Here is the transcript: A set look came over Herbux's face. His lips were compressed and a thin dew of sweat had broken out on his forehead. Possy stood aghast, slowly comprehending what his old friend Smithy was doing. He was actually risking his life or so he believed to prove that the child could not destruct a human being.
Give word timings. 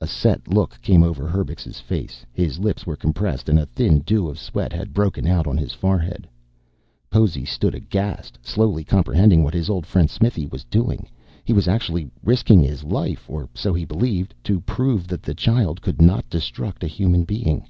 A 0.00 0.08
set 0.08 0.48
look 0.48 0.82
came 0.82 1.04
over 1.04 1.28
Herbux's 1.28 1.78
face. 1.78 2.26
His 2.32 2.58
lips 2.58 2.86
were 2.88 2.96
compressed 2.96 3.48
and 3.48 3.56
a 3.56 3.66
thin 3.66 4.00
dew 4.00 4.26
of 4.28 4.36
sweat 4.36 4.72
had 4.72 4.92
broken 4.92 5.28
out 5.28 5.46
on 5.46 5.56
his 5.56 5.72
forehead. 5.72 6.28
Possy 7.08 7.44
stood 7.44 7.72
aghast, 7.72 8.36
slowly 8.42 8.82
comprehending 8.82 9.44
what 9.44 9.54
his 9.54 9.70
old 9.70 9.86
friend 9.86 10.10
Smithy 10.10 10.48
was 10.48 10.64
doing. 10.64 11.08
He 11.44 11.52
was 11.52 11.68
actually 11.68 12.10
risking 12.24 12.64
his 12.64 12.82
life 12.82 13.30
or 13.30 13.48
so 13.54 13.72
he 13.72 13.84
believed 13.84 14.34
to 14.42 14.58
prove 14.62 15.06
that 15.06 15.22
the 15.22 15.34
child 15.34 15.80
could 15.80 16.02
not 16.02 16.28
destruct 16.28 16.82
a 16.82 16.88
human 16.88 17.22
being. 17.22 17.64